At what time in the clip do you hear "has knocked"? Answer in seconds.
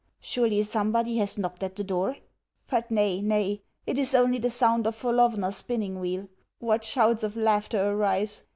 1.17-1.61